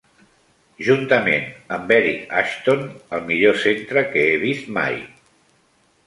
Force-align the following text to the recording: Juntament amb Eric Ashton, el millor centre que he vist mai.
Juntament 0.85 1.43
amb 1.75 1.91
Eric 1.97 2.33
Ashton, 2.39 2.81
el 3.17 3.21
millor 3.27 3.59
centre 3.65 4.03
que 4.15 4.23
he 4.31 4.39
vist 4.45 4.71
mai. 4.79 4.97